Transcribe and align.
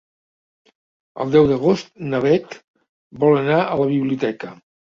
El 1.25 1.35
deu 1.35 1.51
d'agost 1.51 1.93
na 2.13 2.23
Bet 2.25 2.57
vol 3.25 3.41
anar 3.43 3.63
a 3.77 3.81
la 3.83 3.89
biblioteca. 3.97 4.55